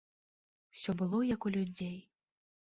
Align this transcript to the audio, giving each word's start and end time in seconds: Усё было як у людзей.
Усё 0.77 0.95
было 1.03 1.21
як 1.35 1.41
у 1.51 1.55
людзей. 1.59 1.95